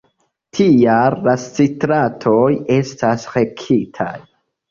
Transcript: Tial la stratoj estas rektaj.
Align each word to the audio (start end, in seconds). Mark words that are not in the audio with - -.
Tial 0.59 1.17
la 1.27 1.33
stratoj 1.41 2.47
estas 2.79 3.27
rektaj. 3.35 4.11